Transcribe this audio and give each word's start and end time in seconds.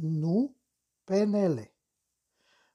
nu 0.00 0.56
PNL. 1.04 1.72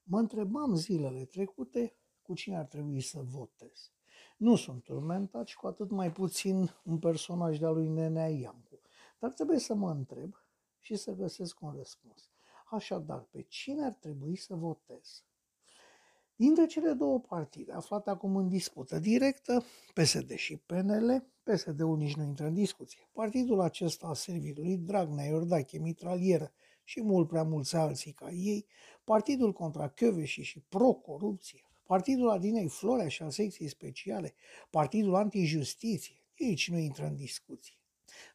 Mă 0.04 0.20
întrebam 0.20 0.76
zilele 0.76 1.26
trecute 1.26 1.96
cu 2.22 2.34
cine 2.34 2.58
ar 2.58 2.66
trebui 2.66 3.02
să 3.02 3.22
votez. 3.22 3.92
Nu 4.38 4.56
sunt 4.56 4.84
turmentat 4.84 5.48
și 5.48 5.56
cu 5.56 5.68
atât 5.68 5.90
mai 5.90 6.12
puțin 6.12 6.70
un 6.84 7.00
personaj 7.00 7.58
de-a 7.58 7.70
lui 7.70 7.88
Nenea 7.88 8.30
Iancu. 8.30 8.80
Dar 9.20 9.34
trebuie 9.34 9.60
să 9.60 9.74
mă 9.74 9.90
întreb 9.90 10.36
și 10.80 10.96
să 10.96 11.12
găsesc 11.12 11.62
un 11.62 11.74
răspuns. 11.78 12.30
Așadar, 12.66 13.28
pe 13.32 13.42
cine 13.42 13.86
ar 13.86 13.94
trebui 13.94 14.36
să 14.36 14.56
votez? 14.56 15.24
Dintre 16.36 16.66
cele 16.66 16.92
două 16.92 17.20
partide 17.20 17.72
aflate 17.72 18.10
acum 18.10 18.36
în 18.36 18.48
dispută 18.48 19.00
directă, 19.00 19.64
PSD 19.94 20.32
și 20.32 20.58
PNL, 20.58 21.32
PSD-ul 21.44 21.98
nici 21.98 22.16
nu 22.16 22.24
intră 22.24 22.46
în 22.46 22.54
discuție. 22.54 23.10
Partidul 23.12 23.60
acesta 23.60 24.08
a 24.08 24.14
servit 24.14 24.58
lui 24.58 24.78
Dragnea, 24.78 25.26
Iordache, 25.26 25.78
Mitralieră 25.78 26.54
și 26.86 27.02
mult 27.02 27.28
prea 27.28 27.44
mulți 27.44 27.76
alții 27.76 28.12
ca 28.12 28.32
ei, 28.32 28.66
Partidul 29.04 29.54
contra 29.54 29.90
Căveșii 29.90 30.44
și 30.44 30.60
pro-corupție, 30.60 31.62
Partidul 31.84 32.30
Adinei 32.30 32.68
Florea 32.68 33.08
și 33.08 33.24
al 33.24 33.30
secției 33.30 33.68
speciale, 33.68 34.34
Partidul 34.70 35.16
Antijustiție, 35.16 36.24
aici 36.42 36.70
nu 36.70 36.78
intră 36.78 37.06
în 37.06 37.16
discuție. 37.16 37.76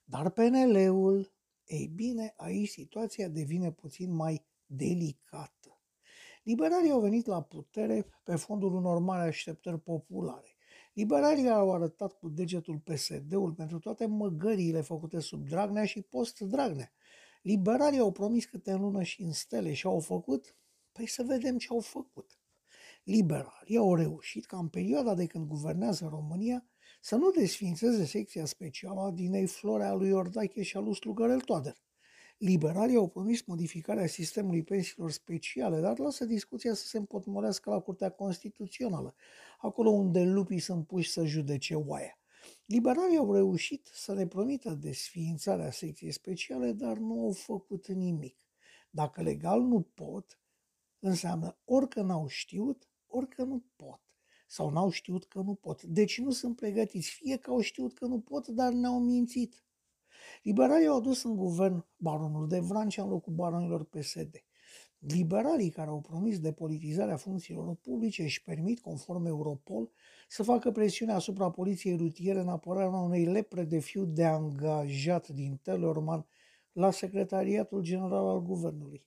Dar 0.04 0.30
PNL-ul, 0.30 1.32
ei 1.66 1.86
bine, 1.86 2.34
aici 2.36 2.68
situația 2.68 3.28
devine 3.28 3.72
puțin 3.72 4.14
mai 4.14 4.44
delicată. 4.66 5.80
Liberalii 6.42 6.90
au 6.90 7.00
venit 7.00 7.26
la 7.26 7.42
putere 7.42 8.06
pe 8.24 8.36
fondul 8.36 8.74
unor 8.74 8.98
mari 8.98 9.28
așteptări 9.28 9.80
populare. 9.80 10.56
Liberalii 10.92 11.48
au 11.48 11.74
arătat 11.74 12.12
cu 12.12 12.28
degetul 12.28 12.78
PSD-ul 12.78 13.52
pentru 13.52 13.78
toate 13.78 14.06
măgăriile 14.06 14.80
făcute 14.80 15.20
sub 15.20 15.48
Dragnea 15.48 15.84
și 15.84 16.02
post-Dragnea. 16.02 16.92
Liberalii 17.42 17.98
au 17.98 18.12
promis 18.12 18.44
câte 18.44 18.70
în 18.70 18.80
lună 18.80 19.02
și 19.02 19.22
în 19.22 19.32
stele 19.32 19.72
și 19.72 19.86
au 19.86 20.00
făcut? 20.00 20.56
Păi 20.92 21.06
să 21.06 21.22
vedem 21.22 21.58
ce 21.58 21.66
au 21.70 21.80
făcut. 21.80 22.40
Liberalii 23.04 23.76
au 23.76 23.94
reușit 23.94 24.46
ca 24.46 24.58
în 24.58 24.68
perioada 24.68 25.14
de 25.14 25.26
când 25.26 25.46
guvernează 25.46 26.08
România 26.10 26.66
să 27.00 27.16
nu 27.16 27.30
desfințeze 27.30 28.04
secția 28.04 28.44
specială 28.44 29.00
a 29.00 29.10
Dinei 29.10 29.46
Florea 29.46 29.92
lui 29.92 30.10
Ordache 30.10 30.62
și 30.62 30.76
a 30.76 30.80
lui 30.80 30.94
Slugărel 30.94 31.40
Toader. 31.40 31.74
Liberalii 32.38 32.96
au 32.96 33.08
promis 33.08 33.46
modificarea 33.46 34.06
sistemului 34.06 34.62
pensiilor 34.62 35.10
speciale, 35.10 35.80
dar 35.80 35.98
lasă 35.98 36.24
discuția 36.24 36.74
să 36.74 36.86
se 36.86 36.98
împotmorească 36.98 37.70
la 37.70 37.80
Curtea 37.80 38.10
Constituțională, 38.10 39.14
acolo 39.58 39.90
unde 39.90 40.22
lupii 40.22 40.58
sunt 40.58 40.86
puși 40.86 41.10
să 41.10 41.24
judece 41.24 41.74
oaia. 41.74 42.19
Liberalii 42.70 43.16
au 43.16 43.32
reușit 43.32 43.90
să 43.92 44.14
ne 44.14 44.26
promită 44.26 44.70
desființarea 44.74 45.70
secției 45.70 46.10
speciale, 46.10 46.72
dar 46.72 46.96
nu 46.96 47.24
au 47.24 47.32
făcut 47.32 47.88
nimic. 47.88 48.48
Dacă 48.90 49.22
legal 49.22 49.60
nu 49.60 49.80
pot, 49.80 50.40
înseamnă 50.98 51.58
orică 51.64 52.02
n-au 52.02 52.26
știut, 52.26 52.88
orică 53.06 53.44
nu 53.44 53.64
pot. 53.76 54.00
Sau 54.46 54.70
n-au 54.70 54.90
știut 54.90 55.24
că 55.24 55.40
nu 55.40 55.54
pot. 55.54 55.82
Deci 55.82 56.20
nu 56.20 56.30
sunt 56.30 56.56
pregătiți. 56.56 57.10
Fie 57.10 57.36
că 57.36 57.50
au 57.50 57.60
știut 57.60 57.94
că 57.94 58.06
nu 58.06 58.20
pot, 58.20 58.46
dar 58.46 58.72
ne-au 58.72 59.00
mințit. 59.00 59.64
Liberalii 60.42 60.86
au 60.86 60.96
adus 60.96 61.22
în 61.22 61.36
guvern 61.36 61.86
baronul 61.96 62.48
de 62.48 62.58
Vrancea 62.58 63.02
în 63.02 63.08
locul 63.08 63.32
baronilor 63.32 63.84
PSD. 63.84 64.44
Liberalii 65.00 65.70
care 65.70 65.90
au 65.90 66.00
promis 66.00 66.40
depolitizarea 66.40 67.16
funcțiilor 67.16 67.74
publice 67.74 68.22
își 68.22 68.42
permit, 68.42 68.80
conform 68.80 69.24
Europol, 69.26 69.90
să 70.28 70.42
facă 70.42 70.70
presiune 70.70 71.12
asupra 71.12 71.50
poliției 71.50 71.96
rutiere 71.96 72.40
în 72.40 72.48
apărarea 72.48 72.98
unei 72.98 73.24
lepre 73.24 73.64
de 73.64 73.78
fiu 73.78 74.04
de 74.04 74.24
angajat 74.24 75.28
din 75.28 75.60
Telorman 75.62 76.26
la 76.72 76.90
Secretariatul 76.90 77.82
General 77.82 78.26
al 78.26 78.42
Guvernului. 78.42 79.06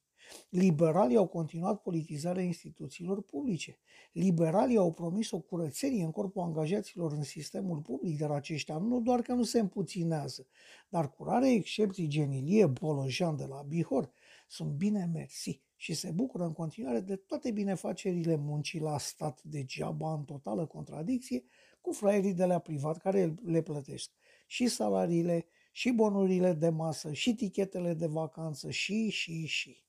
Liberalii 0.49 1.17
au 1.17 1.27
continuat 1.27 1.81
politizarea 1.81 2.44
instituțiilor 2.44 3.21
publice. 3.21 3.80
Liberalii 4.11 4.77
au 4.77 4.92
promis 4.92 5.32
o 5.32 5.39
curățenie 5.39 6.03
în 6.03 6.11
corpul 6.11 6.42
angajaților 6.42 7.11
în 7.11 7.23
sistemul 7.23 7.77
public, 7.77 8.17
dar 8.20 8.32
aceștia 8.32 8.77
nu 8.77 9.02
doar 9.02 9.21
că 9.21 9.33
nu 9.33 9.43
se 9.43 9.59
împuținează, 9.59 10.48
dar 10.89 11.09
cu 11.09 11.23
rare 11.23 11.52
excepții 11.52 12.08
genilie 12.08 12.65
Bolojan 12.65 13.36
de 13.36 13.45
la 13.45 13.61
Bihor 13.67 14.11
sunt 14.48 14.71
bine 14.71 15.09
mersi 15.14 15.61
și 15.83 15.94
se 15.94 16.11
bucură 16.11 16.44
în 16.44 16.54
continuare 16.54 16.99
de 16.99 17.16
toate 17.16 17.52
binefacerile 17.52 18.36
muncii 18.36 18.80
la 18.80 18.98
stat 18.98 19.42
degeaba 19.44 20.14
în 20.14 20.23
totală 20.23 20.66
contradicție 20.66 21.44
cu 21.82 21.92
fraierii 21.92 22.33
de 22.33 22.45
la 22.45 22.60
privat 22.60 22.98
care 22.98 23.36
le 23.44 23.61
plătesc 23.61 24.11
și 24.48 24.67
salariile, 24.67 25.45
și 25.71 25.92
bonurile 25.92 26.54
de 26.54 26.70
masă, 26.70 27.14
și 27.14 27.36
tichetele 27.36 27.94
de 27.94 28.05
vacanță, 28.05 28.70
și, 28.70 29.10
și, 29.10 29.45
și. 29.45 29.83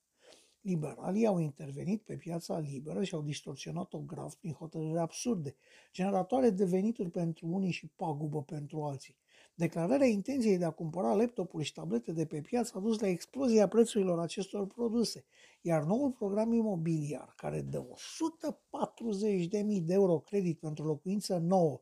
Liberalii 0.60 1.27
au 1.27 1.38
intervenit 1.38 2.03
pe 2.03 2.16
piața 2.16 2.59
liberă 2.59 3.05
și 3.05 3.15
au 3.15 3.22
distorsionat-o 3.22 3.99
grav 3.99 4.34
prin 4.34 4.53
hotărâri 4.53 4.99
absurde, 4.99 5.56
generatoare 5.93 6.50
de 6.50 6.65
venituri 6.65 7.11
pentru 7.11 7.47
unii 7.47 7.71
și 7.71 7.87
pagubă 7.87 8.43
pentru 8.43 8.82
alții. 8.82 9.16
Declararea 9.56 10.06
intenției 10.06 10.59
de 10.59 10.65
a 10.65 10.70
cumpăra 10.70 11.15
laptopuri 11.15 11.65
și 11.65 11.72
tablete 11.72 12.12
de 12.12 12.26
pe 12.26 12.41
piață 12.41 12.72
a 12.76 12.81
dus 12.81 13.00
la 13.00 13.06
explozia 13.09 13.69
prețurilor 13.69 14.19
acestor 14.19 14.66
produse, 14.66 15.25
iar 15.60 15.82
noul 15.82 16.10
program 16.10 16.53
imobiliar, 16.53 17.32
care 17.37 17.60
dă 17.60 17.87
140.000 17.87 19.82
de 19.82 19.93
euro 19.93 20.19
credit 20.19 20.59
pentru 20.59 20.84
locuință 20.84 21.37
nouă, 21.37 21.81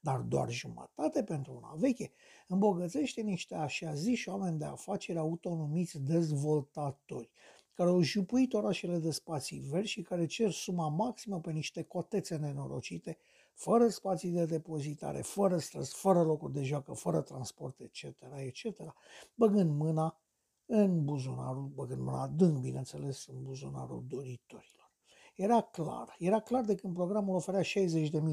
dar 0.00 0.20
doar 0.20 0.50
jumătate 0.50 1.22
pentru 1.22 1.54
una 1.56 1.74
veche, 1.78 2.12
îmbogățește 2.48 3.20
niște 3.20 3.54
așa 3.54 3.94
ziși 3.94 4.28
oameni 4.28 4.58
de 4.58 4.64
afaceri 4.64 5.18
autonumiți 5.18 5.98
dezvoltatori, 5.98 7.30
care 7.74 7.88
au 7.90 8.00
jupuit 8.00 8.52
orașele 8.52 8.98
de 8.98 9.10
spații 9.10 9.60
verzi 9.70 9.90
și 9.90 10.02
care 10.02 10.26
cer 10.26 10.50
suma 10.50 10.88
maximă 10.88 11.40
pe 11.40 11.50
niște 11.50 11.82
cotețe 11.82 12.36
nenorocite, 12.36 13.18
fără 13.54 13.88
spații 13.88 14.30
de 14.30 14.46
depozitare, 14.46 15.20
fără 15.20 15.58
străzi, 15.58 15.94
fără 15.94 16.22
locuri 16.22 16.52
de 16.52 16.62
joacă, 16.62 16.92
fără 16.92 17.20
transport, 17.20 17.80
etc., 17.80 18.04
etc., 18.36 18.94
băgând 19.34 19.70
mâna 19.70 20.18
în 20.66 21.04
buzunarul, 21.04 21.66
băgând 21.74 22.00
mâna 22.00 22.22
adânc, 22.22 22.60
bineînțeles, 22.60 23.26
în 23.26 23.42
buzunarul 23.42 24.04
doritorilor. 24.08 24.92
Era 25.34 25.60
clar, 25.60 26.16
era 26.18 26.40
clar 26.40 26.64
de 26.64 26.74
când 26.74 26.94
programul 26.94 27.34
oferea 27.34 27.62
60.000 27.62 27.68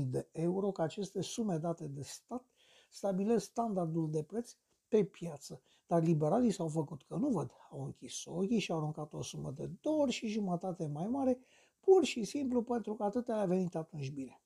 de 0.06 0.28
euro 0.32 0.72
că 0.72 0.82
aceste 0.82 1.22
sume 1.22 1.58
date 1.58 1.88
de 1.88 2.02
stat 2.02 2.46
stabilesc 2.90 3.46
standardul 3.46 4.10
de 4.10 4.24
preț 4.24 4.56
pe 4.88 5.04
piață. 5.04 5.62
Dar 5.88 6.04
liberalii 6.04 6.52
s-au 6.52 6.68
făcut 6.68 7.04
că 7.04 7.16
nu 7.16 7.30
văd, 7.30 7.52
au 7.72 7.84
închis 7.84 8.26
ochii 8.26 8.60
și 8.60 8.72
au 8.72 8.78
aruncat 8.78 9.14
o 9.14 9.22
sumă 9.22 9.52
de 9.52 9.70
două 9.82 10.02
ori 10.02 10.12
și 10.12 10.28
jumătate 10.28 10.88
mai 10.88 11.08
mare, 11.08 11.40
pur 11.80 12.04
și 12.04 12.24
simplu 12.24 12.64
pentru 12.64 12.96
că 12.96 13.04
atât 13.04 13.30
a 13.30 13.46
venit 13.46 13.76
atunci 13.76 14.12
bine. 14.12 14.42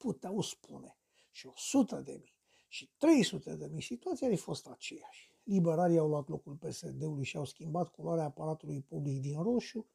Puteau 0.00 0.40
spune 0.40 0.98
și 1.30 1.46
100 1.46 1.96
de 2.00 2.16
mii 2.22 2.38
și 2.68 2.90
300 2.96 3.56
de 3.56 3.68
mii, 3.72 3.82
situația 3.82 4.26
ar 4.26 4.34
fi 4.34 4.40
fost 4.40 4.66
aceeași. 4.66 5.32
Liberalii 5.42 5.98
au 5.98 6.08
luat 6.08 6.28
locul 6.28 6.54
PSD-ului 6.54 7.24
și 7.24 7.36
au 7.36 7.44
schimbat 7.44 7.88
culoarea 7.88 8.24
aparatului 8.24 8.82
public 8.82 9.20
din 9.20 9.42
roșu 9.42 9.86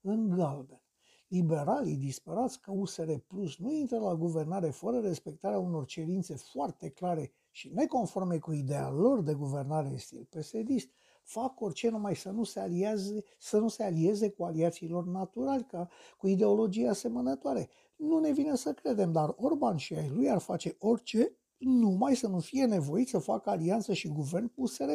în 0.00 0.28
galben. 0.28 0.82
Liberalii 1.28 1.96
disperați 1.96 2.60
că 2.60 2.70
USR 2.70 3.12
Plus 3.12 3.56
nu 3.56 3.72
intră 3.72 3.98
la 3.98 4.14
guvernare 4.14 4.70
fără 4.70 5.00
respectarea 5.00 5.58
unor 5.58 5.84
cerințe 5.84 6.36
foarte 6.36 6.88
clare 6.88 7.32
și 7.50 7.68
neconforme 7.68 8.38
cu 8.38 8.52
ideea 8.52 8.90
lor 8.90 9.22
de 9.22 9.34
guvernare 9.34 9.88
în 9.88 9.98
stil 9.98 10.24
psd 10.30 10.90
fac 11.26 11.60
orice 11.60 11.88
numai 11.88 12.16
să 12.16 12.30
nu 12.30 12.44
se 12.44 12.60
alieze, 12.60 13.24
să 13.38 13.58
nu 13.58 13.68
se 13.68 13.82
alieze 13.82 14.30
cu 14.30 14.44
aliațiilor 14.44 15.06
naturali, 15.06 15.64
ca 15.64 15.88
cu 16.18 16.26
ideologia 16.26 16.90
asemănătoare. 16.90 17.68
Nu 17.96 18.18
ne 18.18 18.32
vine 18.32 18.54
să 18.54 18.72
credem, 18.72 19.12
dar 19.12 19.34
Orban 19.36 19.76
și 19.76 19.94
ai 19.94 20.08
lui 20.08 20.30
ar 20.30 20.38
face 20.38 20.76
orice 20.78 21.36
numai 21.58 22.14
să 22.16 22.28
nu 22.28 22.38
fie 22.38 22.64
nevoit 22.64 23.08
să 23.08 23.18
facă 23.18 23.50
alianță 23.50 23.92
și 23.92 24.08
guvern 24.08 24.46
cu 24.46 24.62
USR+. 24.62 24.94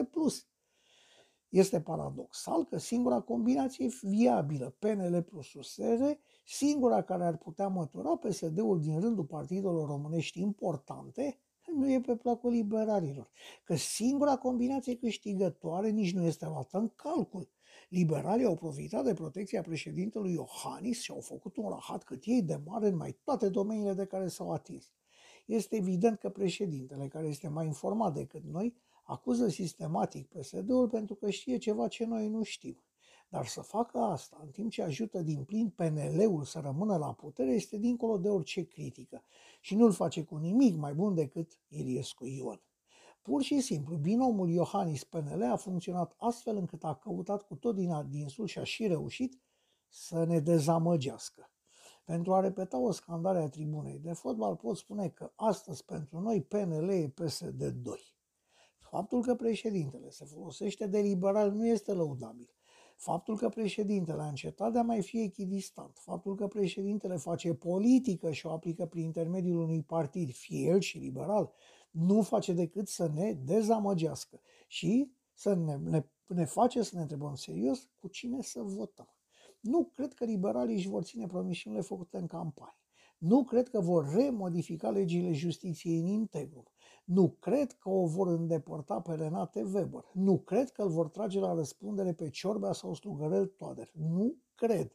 Este 1.50 1.82
paradoxal 1.82 2.66
că 2.66 2.78
singura 2.78 3.20
combinație 3.20 3.90
viabilă, 4.02 4.76
PNL 4.80 5.22
plus 5.22 5.54
USR, 5.54 6.04
singura 6.46 7.02
care 7.02 7.26
ar 7.26 7.38
putea 7.38 7.68
mătura 7.68 8.16
PSD-ul 8.16 8.82
din 8.82 9.00
rândul 9.00 9.26
partidelor 9.26 9.88
românești 9.88 10.40
importante, 10.40 11.40
nu 11.68 11.92
e 11.92 12.02
pe 12.02 12.16
placul 12.16 12.52
liberalilor. 12.52 13.30
Că 13.64 13.76
singura 13.76 14.38
combinație 14.38 14.96
câștigătoare 14.96 15.90
nici 15.90 16.14
nu 16.14 16.24
este 16.24 16.46
luată 16.46 16.78
în 16.78 16.90
calcul. 16.96 17.50
Liberalii 17.90 18.46
au 18.46 18.56
profitat 18.56 19.04
de 19.04 19.14
protecția 19.14 19.62
președintelui 19.62 20.34
Iohannis 20.34 21.02
și 21.02 21.12
au 21.12 21.20
făcut 21.20 21.58
un 21.58 21.70
rahat 21.70 22.04
cât 22.04 22.24
ei 22.26 22.42
de 22.42 22.60
mare 22.66 22.88
în 22.88 22.96
mai 22.96 23.18
toate 23.24 23.50
domeniile 23.50 23.94
de 23.94 24.06
care 24.06 24.28
s-au 24.28 24.52
atins. 24.52 24.92
Este 25.46 25.76
evident 25.76 26.20
că 26.20 26.30
președintele, 26.30 27.08
care 27.08 27.28
este 27.28 27.48
mai 27.48 27.66
informat 27.66 28.14
decât 28.14 28.44
noi, 28.44 28.76
acuză 29.04 29.48
sistematic 29.48 30.28
PSD-ul 30.28 30.90
pentru 30.90 31.16
că 31.16 31.30
știe 31.30 31.58
ceva 31.58 31.88
ce 31.88 32.06
noi 32.06 32.28
nu 32.28 32.44
știm. 32.44 32.84
Dar 33.32 33.46
să 33.46 33.62
facă 33.62 33.98
asta, 33.98 34.38
în 34.42 34.50
timp 34.50 34.72
ce 34.72 34.82
ajută 34.82 35.22
din 35.22 35.44
plin 35.44 35.70
PNL-ul 35.70 36.44
să 36.44 36.60
rămână 36.60 36.98
la 36.98 37.14
putere, 37.14 37.54
este 37.54 37.78
dincolo 37.78 38.18
de 38.18 38.30
orice 38.30 38.64
critică 38.64 39.24
și 39.62 39.76
nu-l 39.76 39.92
face 39.92 40.24
cu 40.24 40.36
nimic 40.36 40.76
mai 40.76 40.94
bun 40.94 41.16
decât 41.16 41.60
Iliescu 41.68 42.26
Ion. 42.26 42.62
Pur 43.22 43.42
și 43.42 43.60
simplu, 43.60 43.96
binomul 43.96 44.50
Iohannis 44.50 45.04
PNL 45.04 45.44
a 45.44 45.56
funcționat 45.56 46.16
astfel 46.18 46.56
încât 46.56 46.84
a 46.84 46.96
căutat 46.96 47.42
cu 47.42 47.56
tot 47.56 47.76
din 47.76 47.92
adinsul 47.92 48.48
și 48.48 48.60
a 48.60 48.64
și 48.64 48.88
reușit 48.88 49.40
să 49.88 50.24
ne 50.24 50.40
dezamăgească. 50.40 51.52
Pentru 52.04 52.34
a 52.34 52.40
repeta 52.40 52.78
o 52.78 52.92
scandare 52.92 53.42
a 53.42 53.50
tribunei 53.50 54.00
de 54.00 54.14
fotbal, 54.14 54.56
pot 54.56 54.78
spune 54.78 55.10
că 55.10 55.32
astăzi 55.36 55.86
pentru 55.86 56.20
noi 56.20 56.42
PNL 56.42 56.90
e 56.90 57.08
PSD 57.08 57.64
2. 57.64 58.00
Faptul 58.80 59.22
că 59.22 59.36
președintele 59.36 60.10
se 60.10 60.26
folosește 60.26 60.88
de 60.88 61.00
liberal 61.00 61.52
nu 61.52 61.68
este 61.68 61.94
lăudabil. 61.94 62.56
Faptul 63.02 63.38
că 63.38 63.50
președintele 63.50 64.22
a 64.22 64.28
încetat 64.28 64.72
de 64.72 64.80
a 64.80 64.84
mai 64.84 65.02
fi 65.02 65.22
echidistant, 65.22 65.98
faptul 65.98 66.36
că 66.36 66.48
președintele 66.48 67.16
face 67.18 67.54
politică 67.54 68.32
și 68.32 68.46
o 68.46 68.52
aplică 68.52 68.86
prin 68.86 69.04
intermediul 69.04 69.62
unui 69.62 69.84
partid, 69.84 70.32
fie 70.32 70.68
el 70.68 70.80
și 70.80 70.98
liberal, 70.98 71.52
nu 71.92 72.22
face 72.22 72.54
decât 72.54 72.88
să 72.88 73.10
ne 73.14 73.34
dezamăgească 73.34 74.42
și 74.68 75.12
să 75.34 75.54
ne, 75.54 75.76
ne, 75.76 76.06
ne 76.28 76.46
face 76.46 76.82
să 76.82 76.96
ne 76.96 77.02
întrebăm 77.02 77.36
serios 77.36 77.90
cu 78.00 78.08
cine 78.08 78.42
să 78.42 78.62
votăm. 78.62 79.16
Nu 79.60 79.84
cred 79.84 80.14
că 80.14 80.26
liberalii 80.26 80.76
își 80.76 80.90
vor 80.90 81.04
ține 81.04 81.26
promisiunile 81.26 81.82
făcute 81.82 82.18
în 82.18 82.28
campanie. 82.28 82.80
Nu 83.18 83.44
cred 83.44 83.70
că 83.70 83.80
vor 83.80 84.14
remodifica 84.14 84.90
legile 84.90 85.34
justiției 85.34 86.00
în 86.00 86.06
integru. 86.06 86.71
Nu 87.14 87.30
cred 87.40 87.72
că 87.72 87.90
o 87.90 88.06
vor 88.06 88.28
îndepărta 88.28 89.02
pe 89.02 89.14
Renate 89.14 89.62
Weber. 89.74 90.06
Nu 90.14 90.38
cred 90.38 90.72
că 90.72 90.82
îl 90.82 90.90
vor 90.90 91.10
trage 91.10 91.40
la 91.40 91.54
răspundere 91.54 92.14
pe 92.14 92.30
Ciorbea 92.30 92.72
sau 92.72 92.94
Strugărel 92.94 93.46
Toader. 93.46 93.92
Nu 93.94 94.36
cred. 94.56 94.92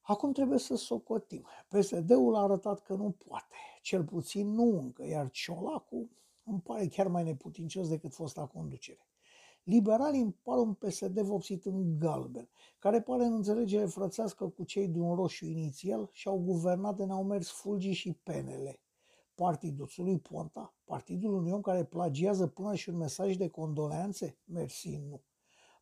Acum 0.00 0.32
trebuie 0.32 0.58
să 0.58 0.76
socotim. 0.76 1.46
PSD-ul 1.68 2.34
a 2.34 2.42
arătat 2.42 2.80
că 2.80 2.94
nu 2.94 3.10
poate. 3.10 3.54
Cel 3.82 4.04
puțin 4.04 4.48
nu 4.48 4.78
încă, 4.78 5.06
iar 5.06 5.30
Ciolacu 5.30 6.10
îmi 6.44 6.60
pare 6.60 6.86
chiar 6.86 7.06
mai 7.06 7.24
neputincios 7.24 7.88
decât 7.88 8.14
fosta 8.14 8.46
conducere. 8.46 9.08
Liberalii 9.62 10.20
îmi 10.20 10.36
par 10.42 10.58
un 10.58 10.74
PSD 10.74 11.20
vopsit 11.20 11.64
în 11.64 11.98
galben, 11.98 12.48
care 12.78 13.00
pare 13.00 13.24
în 13.24 13.32
înțelegere 13.32 13.86
frățească 13.86 14.48
cu 14.48 14.64
cei 14.64 14.88
din 14.88 15.14
roșu 15.14 15.46
inițial 15.46 16.08
și 16.12 16.28
au 16.28 16.38
guvernat 16.38 16.96
de 16.96 17.04
ne-au 17.04 17.24
mers 17.24 17.50
Fulgi 17.50 17.90
și 17.90 18.12
Penele. 18.12 18.80
Partidul 19.40 19.88
lui 19.96 20.18
Ponta, 20.18 20.74
partidul 20.84 21.34
unui 21.34 21.50
om 21.50 21.60
care 21.60 21.84
plagiază 21.84 22.46
până 22.46 22.74
și 22.74 22.88
un 22.88 22.96
mesaj 22.96 23.36
de 23.36 23.48
condoleanțe? 23.48 24.38
Mersi, 24.44 24.96
nu. 24.96 25.22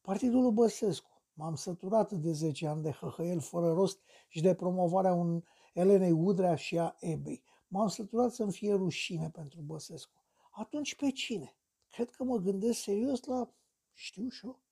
Partidul 0.03 0.43
lui 0.43 0.53
Băsescu, 0.53 1.23
m-am 1.33 1.55
săturat 1.55 2.13
de 2.13 2.33
10 2.33 2.67
ani 2.67 2.83
de 2.83 2.91
hăhăiel 2.91 3.41
fără 3.41 3.73
rost 3.73 4.01
și 4.29 4.41
de 4.41 4.55
promovarea 4.55 5.13
un 5.13 5.43
Elenei 5.75 6.11
Udrea 6.11 6.55
și 6.55 6.79
a 6.79 6.97
Ebei. 6.99 7.43
M-am 7.69 7.89
săturat 7.89 8.33
să-mi 8.33 8.53
fie 8.53 8.75
rușine 8.75 9.31
pentru 9.31 9.61
Băsescu. 9.61 10.25
Atunci 10.51 10.95
pe 10.95 11.11
cine? 11.11 11.57
Cred 11.89 12.11
că 12.11 12.25
mă 12.25 12.37
gândesc 12.37 12.81
serios 12.81 13.25
la 13.25 13.55
știu 13.93 14.29
și 14.29 14.47
eu, 14.47 14.63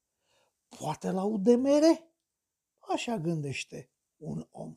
poate 0.78 1.10
la 1.10 1.24
UDMR? 1.24 1.82
Așa 2.78 3.18
gândește 3.18 3.90
un 4.16 4.46
om 4.50 4.74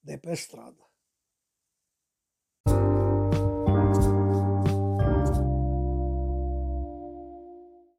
de 0.00 0.18
pe 0.18 0.34
stradă. 0.34 0.88